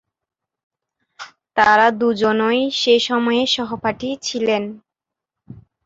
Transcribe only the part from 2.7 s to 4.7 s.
সে সময়ে সহপাঠী ছিলেন।